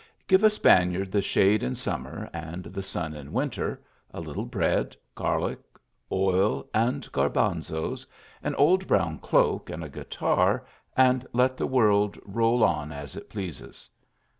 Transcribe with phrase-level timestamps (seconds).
[0.27, 4.95] Give a Spaniard the shade in summer, and the sun in winter, a little bread,
[5.13, 5.59] garlic,
[6.11, 8.07] oil and garbanzos,
[8.41, 10.65] an old brown cloak and a guitar,
[10.97, 13.87] and let the world roll on as it pleases.